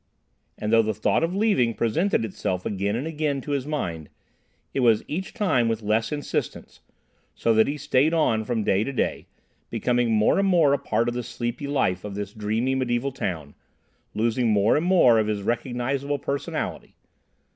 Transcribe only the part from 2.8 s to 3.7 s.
and again to his